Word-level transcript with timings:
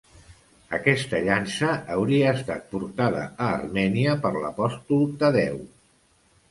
Aquesta 0.77 1.19
llança 1.27 1.75
hauria 1.97 2.31
estat 2.39 2.65
portada 2.73 3.27
a 3.27 3.51
Armènia 3.61 4.19
per 4.27 4.35
l'apòstol 4.43 5.09
Tadeu. 5.25 5.63